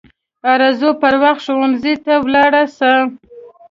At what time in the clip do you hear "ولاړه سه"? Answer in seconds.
2.25-2.91